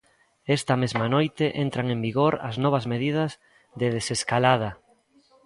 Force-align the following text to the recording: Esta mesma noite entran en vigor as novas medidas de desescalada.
Esta 0.57 0.73
mesma 0.83 1.05
noite 1.15 1.45
entran 1.65 1.87
en 1.95 1.99
vigor 2.07 2.33
as 2.49 2.55
novas 2.63 2.85
medidas 2.93 3.31
de 3.79 3.87
desescalada. 3.97 4.69